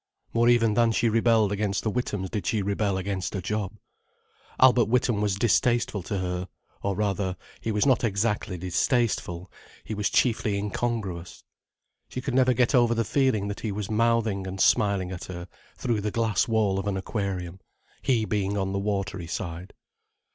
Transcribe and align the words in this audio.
More 0.33 0.49
even 0.49 0.73
than 0.73 0.91
she 0.91 1.09
rebelled 1.09 1.51
against 1.51 1.83
the 1.83 1.91
Withams 1.91 2.31
did 2.31 2.47
she 2.47 2.63
rebel 2.63 2.97
against 2.97 3.35
a 3.35 3.39
job. 3.43 3.77
Albert 4.59 4.85
Witham 4.85 5.21
was 5.21 5.35
distasteful 5.35 6.01
to 6.01 6.17
her—or 6.17 6.95
rather, 6.95 7.37
he 7.59 7.71
was 7.71 7.85
not 7.85 8.03
exactly 8.03 8.57
distasteful, 8.57 9.51
he 9.83 9.93
was 9.93 10.09
chiefly 10.09 10.55
incongruous. 10.57 11.43
She 12.09 12.19
could 12.19 12.33
never 12.33 12.53
get 12.53 12.73
over 12.73 12.95
the 12.95 13.05
feeling 13.05 13.47
that 13.49 13.59
he 13.59 13.71
was 13.71 13.91
mouthing 13.91 14.47
and 14.47 14.59
smiling 14.59 15.11
at 15.11 15.25
her 15.25 15.47
through 15.77 16.01
the 16.01 16.09
glass 16.09 16.47
wall 16.47 16.79
of 16.79 16.87
an 16.87 16.97
aquarium, 16.97 17.59
he 18.01 18.25
being 18.25 18.57
on 18.57 18.71
the 18.71 18.79
watery 18.79 19.27
side. 19.27 19.71